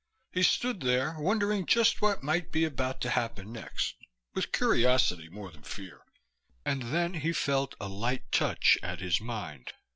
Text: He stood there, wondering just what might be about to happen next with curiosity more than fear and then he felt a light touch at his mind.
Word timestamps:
He 0.31 0.41
stood 0.41 0.79
there, 0.79 1.13
wondering 1.19 1.67
just 1.67 2.01
what 2.01 2.23
might 2.23 2.51
be 2.51 2.63
about 2.63 3.01
to 3.01 3.11
happen 3.11 3.51
next 3.53 3.93
with 4.33 4.51
curiosity 4.51 5.29
more 5.29 5.51
than 5.51 5.61
fear 5.61 6.01
and 6.65 6.81
then 6.91 7.13
he 7.13 7.31
felt 7.33 7.75
a 7.79 7.87
light 7.87 8.31
touch 8.31 8.79
at 8.81 8.99
his 8.99 9.21
mind. 9.21 9.73